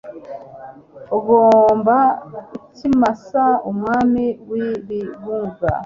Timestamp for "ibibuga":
4.67-5.69